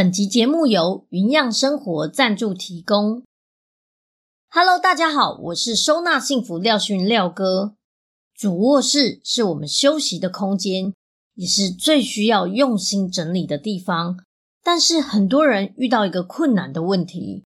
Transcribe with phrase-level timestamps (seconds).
[0.00, 3.22] 本集节目由云样生活赞助提供。
[4.48, 7.74] Hello，大家好，我是收纳幸福廖心筠廖哥。
[8.34, 10.94] 主卧室是我们休息的空间，
[11.34, 14.16] 也是最需要用心整理的地方。
[14.64, 17.44] 但是很多人遇到一个困难的问题：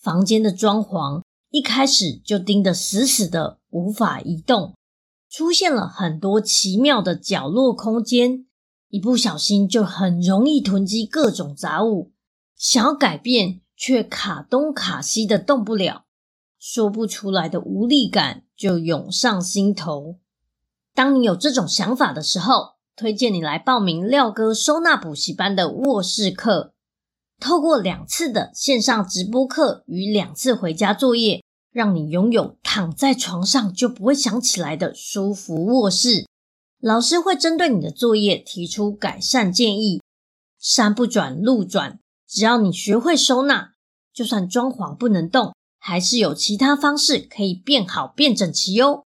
[0.00, 4.76] 房间的装潢一开始就钉得死死的，无法移动，
[5.28, 8.46] 出现了很多奇妙的角落空间。
[8.88, 12.12] 一不小心就很容易囤积各种杂物，
[12.56, 16.04] 想要改变却卡东卡西的动不了，
[16.58, 20.18] 说不出来的无力感就涌上心头。
[20.94, 26.72] 当你有这种想法的时候，推荐你来报名廖哥收纳补习班的卧室课，
[27.38, 36.24] 透过两次的线上直播课与两次回家作业，让你拥有躺在床上就不会想起来的舒服卧室。
[36.80, 40.02] 老师会针对你的作业提出改善建议，
[40.58, 43.72] 山不转路转，只要你学会收纳，
[44.12, 49.04] 就算装潢不能动，还是有其他方式可以变好变整齐哟。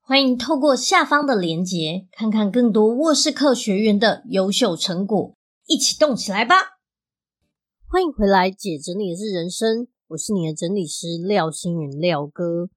[0.00, 5.34] 欢迎透过下方的链接，看看更多卧室课学员的优秀成果，
[5.66, 6.54] 一起动起来吧！
[7.88, 12.70] 欢迎回来，姐整理的是人生，我是你的整理师廖星云廖哥。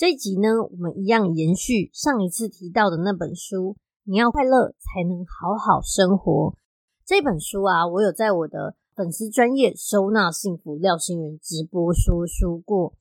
[0.00, 6.56] 这一集呢，我们一样延续上一次提到的那本书，你要快乐才能好好生活。
[7.04, 12.94] 这本书啊，我有在我的粉丝专业收纳幸福廖心筠直播说书过。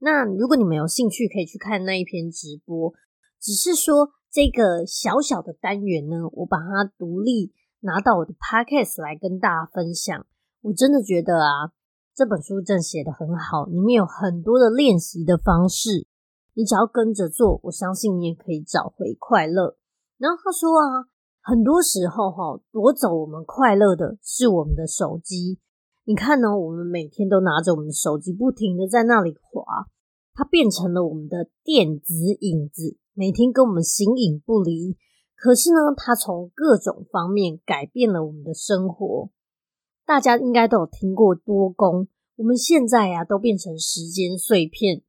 [0.00, 2.92] 那如果你们有兴趣，可以去看那一篇直播。
[3.40, 10.26] 只是说这个小小的单元呢，我把它独立拿到我的 podcast 来跟大家分享。
[10.62, 11.70] 我真的觉得啊，
[12.12, 16.08] 这本书真写得很好，里面有很多的练习的方式。
[16.60, 19.78] 你只要跟着做，我相信你也可以找回快乐。
[20.18, 21.08] 然后他说啊，
[21.40, 25.58] 很多时候哈，夺走我们快乐的是我们的手机。
[26.04, 29.86] 你看呢，我们每天都拿着我们的手机，不停的在那里滑，
[30.34, 34.98] 它变成了我们的电子影子，每天跟我们形影不离。
[35.36, 39.30] 可是呢，它从各种方面改变了我们的生活。
[40.04, 42.06] 大家应该都有听过多工，
[42.36, 45.00] 我们现在呀，都变成时间碎片。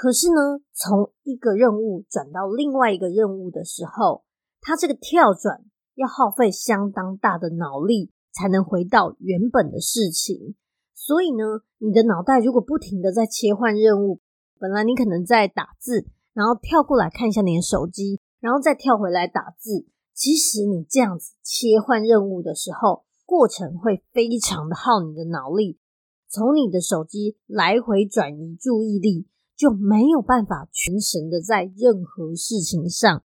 [0.00, 4.22] 可是呢，从一个任务转到另外一个任务的时候，
[4.60, 5.64] 它这个跳转
[5.96, 10.54] 要耗费相当大的脑力，才能回到原本的事情。
[10.94, 14.20] 所以呢，你的脑袋如果不停的在切换任务，
[14.60, 19.88] 本来你可能在打字，然后跳过来看一下你的手机，然后再跳回来打字。
[20.14, 25.80] 其实你这样子切换任务的时候，过程会非常的耗你的脑力，
[26.28, 29.26] 从你的手机来回转移注意力。
[29.58, 33.24] 就没有办法全神的在任何事情上。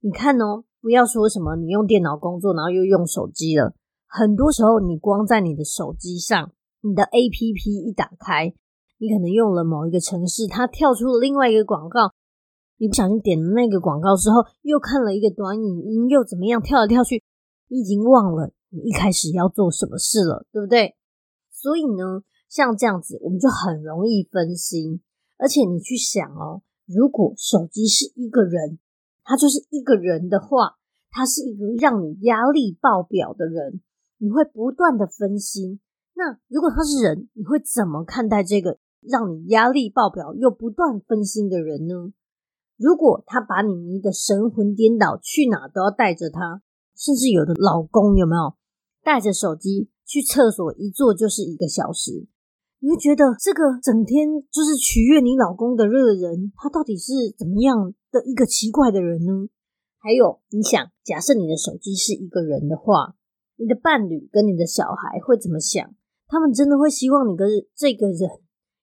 [0.00, 3.74] 你看哦，不要说什么你用电脑工作，然后又用手机了。
[4.08, 8.52] 很多时候，你光在你的手机上，你的 APP 一打开，
[8.98, 12.10] 你可能用了某一个程式，它跳出了另外一个广告。
[12.78, 17.22] 你不小心点了那个广告之后，又看了一个短影音，又怎么样跳来跳去，
[17.68, 20.96] 你已经忘了你一开始要做什么事了，对不对？
[21.52, 25.02] 所以呢，像这样子，我们就很容易分心。
[25.40, 28.78] 而且你去想哦，如果手机是一个人，
[29.24, 30.76] 他就是一个人的话，
[31.10, 33.80] 他是一个让你压力爆表的人，
[34.18, 35.80] 你会不断的分心。
[36.12, 42.12] 那如果他是人，你会怎么看待这个让你压力爆表又不断分心的人呢？
[42.76, 46.62] 如果他把你迷得神魂颠倒，去哪都要带着他，
[46.94, 48.54] 甚至有的老公有没有
[49.02, 52.26] 带着手机去厕所，一坐就是一个小时。
[52.82, 59.48] 你会觉得这个整天就是取悦你老公的这个人，他到底是怎么样的一个奇怪的人呢？
[59.98, 63.16] 还有，你想，假设你的手机是一个人的话，
[63.56, 65.94] 你的伴侣跟你的小孩会怎么想？
[66.26, 67.46] 他们真的会希望你跟
[67.76, 68.30] 这个人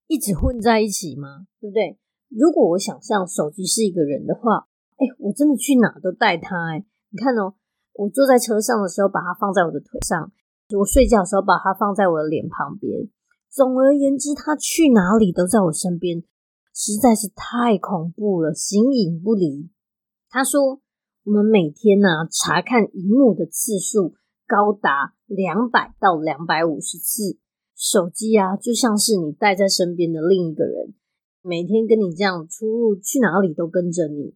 [0.06, 1.48] 一直混在一起吗？
[1.60, 1.98] 对不对？
[2.30, 4.68] 如果我想象手机是一个人的话，
[4.98, 6.56] 哎，我真的去哪都带他。
[6.72, 7.56] 哎，你看哦，
[7.94, 10.32] 我坐在车上的时候把它放在我的腿上，
[10.78, 13.10] 我睡觉的时候把它放在我的脸旁边。
[13.50, 16.24] 总而言之，他去哪里都在我身边，
[16.74, 19.70] 实在是太恐怖了，形影不离。
[20.30, 20.82] 他说，
[21.24, 24.14] 我们每天呢、查看荧幕的次数
[24.46, 27.40] 高达两百到两百五十次，
[27.76, 30.94] 手机啊，就像是你带在身边的另一个人，
[31.42, 34.36] 每天跟你这样出入去哪里都跟着你，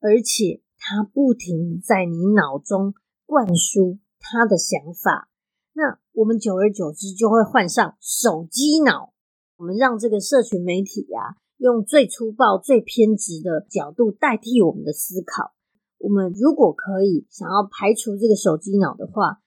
[0.00, 5.29] 而且他不停在你脑中灌输他的想法。
[5.72, 9.12] 那我们久而久之就会患上手机脑。
[9.56, 15.52] 我们让这个社群媒体啊，用最粗暴、最偏执的角度代替我们的思考。
[15.98, 19.42] 我们如果可以想要排除这个手机脑的话，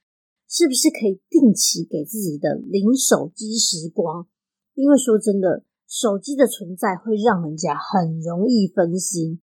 [0.47, 4.27] 是不是可以定期给自己的零手机时光？
[4.75, 9.41] 因为说真的，手机的存在会让人家很容易分心。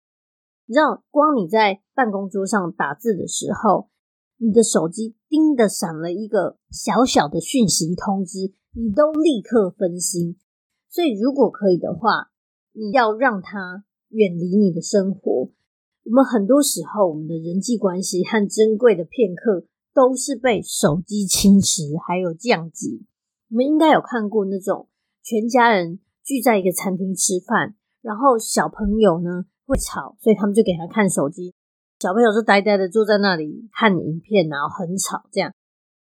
[0.67, 3.90] 你知道，光你在办公桌上打字的时候，
[4.43, 10.39] 你的手机叮的闪了一个小小的讯息通知，你都立刻分心。
[10.89, 12.31] 所以，如果可以的话，
[12.73, 15.51] 你要让它远离你的生活。
[16.05, 23.05] 我们很多时候，我们的人际关系和珍贵的片刻都是被手机侵蚀，还有降级。
[23.51, 24.89] 我们应该有看过那种
[25.23, 31.53] 全家人聚在一个餐厅吃饭，然后小朋友呢会吵，所以他们就给他看手机。
[32.01, 35.29] 小朋友就呆呆的坐在那里看影片，然后很吵。
[35.31, 35.53] 这样，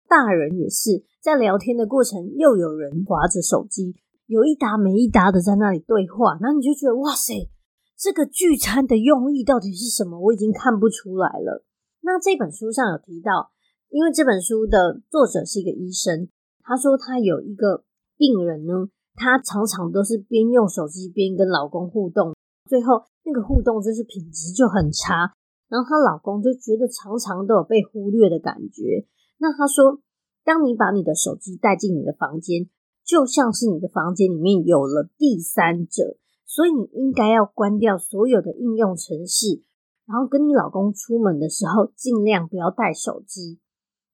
[0.07, 3.95] 大人也是在聊天的过程，又有人划着手机，
[4.27, 7.49] 有一搭没一搭的在那里对话，然后你就觉得哇塞。
[7.97, 10.19] 这个聚餐的用意到底是什么？
[10.19, 11.65] 我已经看不出来了。
[12.01, 13.49] 那这本书上有提到，
[13.89, 16.29] 因为这本书的作者是一个医生，
[16.63, 17.85] 他说他有一个
[18.17, 22.35] 病人呢，他常常都是边用手机边跟老公互动，
[22.69, 25.33] 最后那个互动就是品质就很差，
[25.71, 29.07] 然后她老公就觉得常常都有被忽略的感觉。
[29.39, 30.01] 那他说，
[30.43, 32.67] 当你把你的手机带进你的房间，
[33.05, 36.17] 就像是你的房间里面有了第三者。
[36.45, 39.63] 所以你应该要关掉所有的应用程式，
[40.05, 43.57] 然后跟你老公出门的时候尽量不要带手机。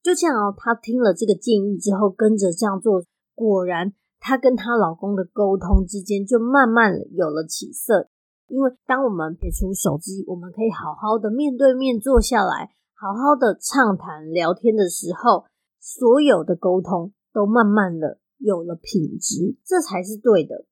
[0.03, 3.01] 就这样哦，她听了这个建议之后，跟着这样做，
[3.33, 8.09] 果然她跟她老公的沟通之间就慢慢有了起色。
[8.47, 15.45] 因为当我们撇除手机，我们可以好好的面对面坐下来，好好的畅谈聊天的时候，
[15.79, 20.65] 所有的沟通都慢慢的有了品质，这才是对的。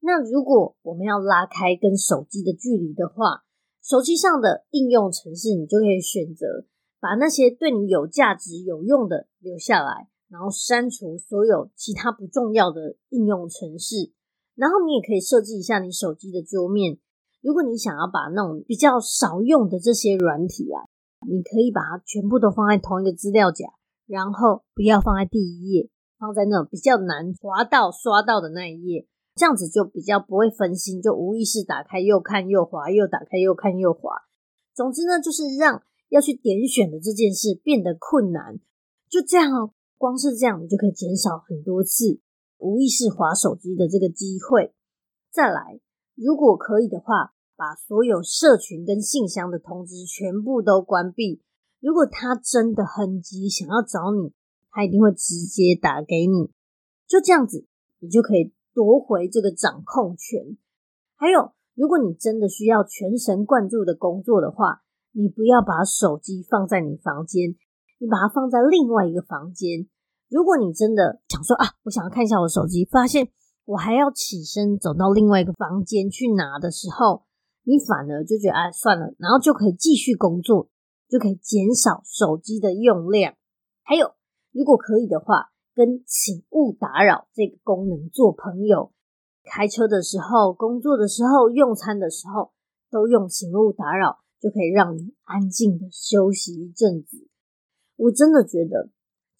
[0.00, 3.44] 那如果我们要拉开跟手机的距离的话，
[3.82, 6.66] 手机上的应用程式，你就可以选择
[6.98, 14.12] 把那些对你有价值、有用的留下来，然后删除所有其他不重要的应用程式。
[14.56, 16.98] 然后你也可以设计一下你手机的桌面，
[17.42, 20.82] 如果你想要把那种比较少用的这些软体啊，
[21.28, 23.66] 你可以把它全部都放在同一个资料夹，
[24.06, 29.06] 然后不要放在第一页，放在那种比较难滑到、刷到的那一页。
[29.34, 34.10] 这样子就比较不会分心，就无意识打开又看又滑，又打开又看又滑。
[34.74, 38.58] 总之呢，就是让要去点选的这件事变得困难。
[39.10, 42.18] 就这样哦，光是这样，你就可以减少很多次
[42.58, 44.74] 无意识滑手机的这个机会。
[45.30, 45.80] 再来，
[46.14, 51.42] 如果可以的话，把所有社群跟信箱的通知全部都关闭。
[51.80, 54.32] 如果他真的很急，想要找你，
[54.70, 56.50] 他一定会直接打给你。
[57.06, 57.66] 就这样子，
[58.00, 58.52] 你就可以。
[58.76, 60.58] 夺回这个掌控权。
[61.14, 64.82] 还有，如果你真的需要全神贯注的工作的话，
[65.12, 67.56] 你不要把手机放在你房间，
[67.98, 69.88] 你把它放在另外一个房间。
[70.28, 73.28] 如果你真的想说啊，我想要看一下我手机，发现
[73.64, 77.24] 我还要起身走到另外一个房间去拿的时候，
[77.64, 80.68] 你反而就觉得哎，算了，然后就可以继续工作，
[81.08, 83.34] 就可以减少手机的用量。
[83.82, 84.14] 还有，
[84.52, 85.50] 如果可以的话。
[85.76, 88.94] 跟请勿打扰这个功能做朋友，
[89.44, 92.54] 开车的时候、工作的时候、用餐的时候，
[92.90, 97.28] 都用请勿打扰，就可以让你安静的休息一阵子。
[97.96, 98.88] 我真的觉得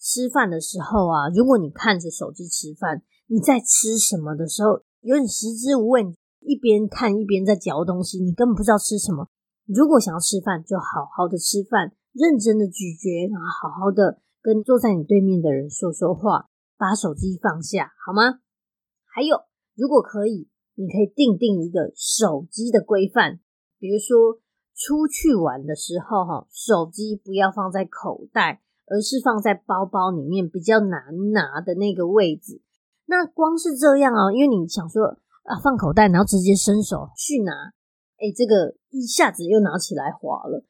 [0.07, 9.27] 吃饭的时候啊，如果你看着手机吃饭，你在吃什么的时候有点食之无味，一边看一边在嚼东西，你根本不知道吃什么。
[9.65, 14.21] 如果想要吃饭，就好好的吃饭，认真的咀嚼，然后好好的。
[14.41, 16.47] 跟坐在你对面的人说说话，
[16.77, 18.39] 把手机放下，好吗？
[19.13, 19.41] 还有，
[19.75, 23.41] 如果可以，你可以订定一个手机的规范，
[23.77, 24.39] 比如说
[24.73, 32.61] 出去玩的时候，哈，手机不要放在口袋，而是放在包包里面比较难拿的那个位置。
[33.05, 35.05] 那光是这样哦，因为你想说
[35.43, 37.53] 啊，放口袋，然后直接伸手去拿，
[38.17, 40.65] 哎，这个一下子又拿起来滑了。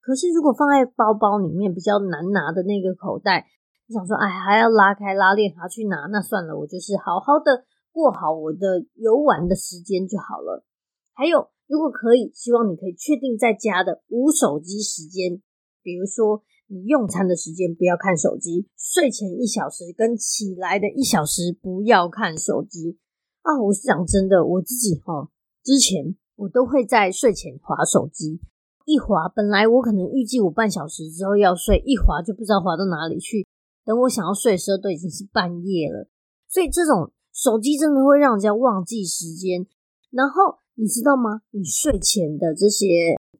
[0.00, 3.46] 可是，如果放在包包里面比较难拿的那个口袋，
[3.86, 10.64] 你想说，哎，还要拉开拉链还要去拿，那算了，我就是好好的过好我的游玩的时间就好了。
[11.12, 15.42] 还有，如果可以，希望你可以确定在家的无手机时间，
[15.82, 22.96] 比如说你用餐的时间不要看手机，睡前一小时跟起来的一小时不要看手机
[23.42, 23.60] 啊！
[23.60, 25.28] 我是讲真的，我自己哈，
[25.64, 28.38] 之前我都会在睡前滑手机，
[28.86, 33.48] 一滑本来我可能预计我半小时之后要睡，一滑就不知道滑到哪里去，
[33.84, 36.08] 等我想要睡的时候都已经是半夜了，
[36.48, 39.66] 所以这种手机真的会让人家忘记时间，
[40.10, 40.60] 然后。
[40.76, 41.42] 你知道吗？
[41.50, 42.86] 你睡前的这些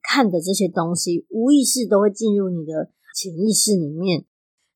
[0.03, 4.25] 看的这些东西，无意识都会进入你的潜意识里面。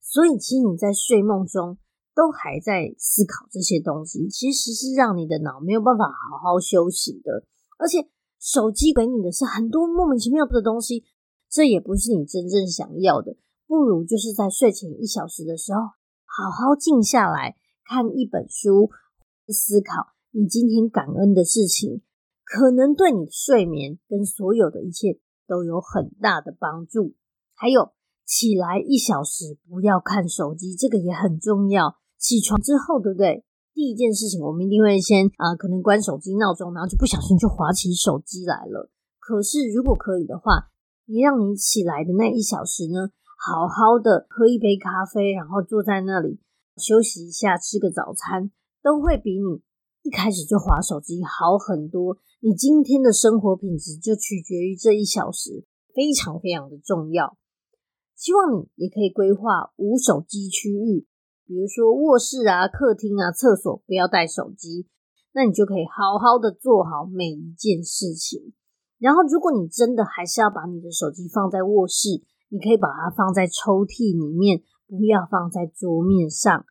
[0.02, 1.78] 所以，其实你在睡梦中
[2.16, 7.44] 都还在思考这些东西，其实是让你的脑没有办法好好休息的。
[7.78, 11.04] 而且，手机给你的是很多莫名其妙的东西，
[11.50, 13.36] 这也不是你真正想要的。
[13.68, 15.82] 不如就是在睡前一小时的时候，
[16.26, 18.92] 好好静下来看一本书，
[19.48, 22.04] 思考你今天感恩的事情。
[22.44, 27.16] 可能对你的睡眠跟所有的一切都有很大的帮助。
[27.56, 27.95] 还有，
[28.26, 31.98] 起来一小时不要看手机，这个也很重要。
[32.18, 33.46] 起床之后，对不对？
[33.74, 38.90] 第一件事情，我们一定会先啊、可能关手机闹钟，然后就不小心就滑起手机来了。
[39.20, 40.72] 可是，如果可以的话，
[41.06, 46.40] 你让你起来的那一小时呢，好好的喝一杯咖啡，然后坐在那里
[46.78, 48.50] 休息一下，吃个早餐，
[48.82, 49.62] 都会比你
[50.04, 52.18] 一开始就滑手机好很多。
[52.40, 57.38] 你今天的生活品质就取决于这一小时，非常非常的重要。
[58.26, 61.06] 希望你也可以规划无手机区域，
[61.46, 64.88] 比如说卧室啊、客厅啊、厕所不要带手机，
[65.36, 68.56] 那你就可以好好的做好每一件事情。
[68.98, 76.66] 然后，如果你真的还是要把你的手机放在卧室，你可以把它放在抽屉里面，不要放在桌面上。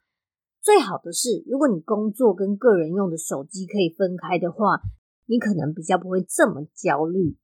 [0.60, 4.80] 最好的是，如果你工作跟个人用的手机可以分开的话。
[5.26, 7.38] 你可能比较不会这么焦虑。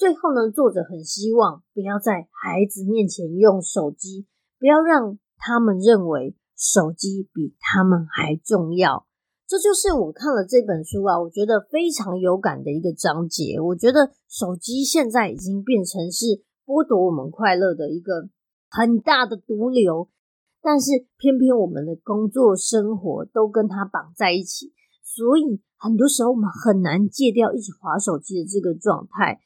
[0.00, 4.26] 最后呢，作者很希望不要在孩子面前用手机，
[4.58, 9.06] 不要让他们认为手机比他们还重要。
[9.46, 13.60] 这就是我看了这本书啊，我觉得非常有感的一个章节。
[13.60, 16.24] 我觉得手机现在已经变成是
[16.64, 18.30] 剥夺我们快乐的一个
[18.70, 20.08] 很大的毒瘤，
[20.62, 24.72] 但是偏偏我们的工作生活都跟它绑在一起，
[25.04, 25.60] 所以。
[25.82, 29.40] 很多时候我们很难戒掉一直滑手机的这个状态。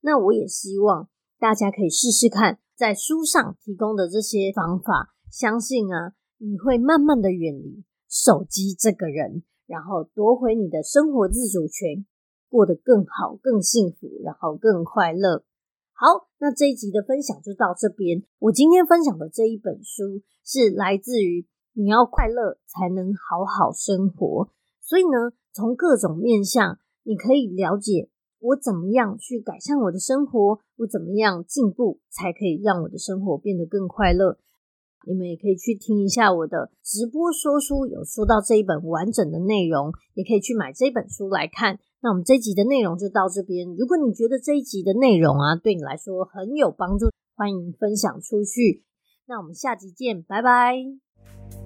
[0.00, 12.04] 那我也希望大家可以试试看，在书上提供的这些方法，相信啊，你会慢慢的远离手机这个人，然后夺回你的生活自主权，
[12.48, 15.44] 过得更好、更幸福，然后更快乐。
[15.92, 18.22] 好，那这一集的分享就到这边。
[18.38, 21.42] 我今天分享的这一本书是来自于
[21.74, 24.46] 《你要快乐才能好好生活》，
[24.80, 25.32] 所以呢。
[25.52, 28.08] 从各种面向，你可以了解
[28.40, 34.38] 我怎么样去改善我的生活，我怎么样进步，才可以让我的生活变得更快乐。
[35.06, 41.78] 你们也可以去听一下我的直播说书，有说到这一本完整的内容，也可以去买这本书来看。
[42.02, 43.74] 那我们这一集的内容就到这边。
[43.76, 48.84] 如果你觉得这一集的内容啊，对你来说很有帮助，欢迎分享出去。
[49.26, 51.59] 那我们下集见，拜拜。